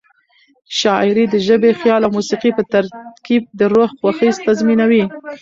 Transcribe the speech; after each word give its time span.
شاعري 0.79 1.25
د 1.29 1.35
ژبې، 1.47 1.71
خیال 1.81 2.01
او 2.03 2.11
موسيقۍ 2.17 2.51
په 2.57 2.63
ترکیب 2.73 3.43
د 3.59 3.61
روح 3.73 3.89
خوښي 3.99 4.29
تضمینوي. 4.45 5.03